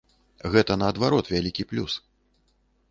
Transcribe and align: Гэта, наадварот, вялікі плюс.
Гэта, 0.55 0.77
наадварот, 0.83 1.25
вялікі 1.35 1.69
плюс. 1.73 1.93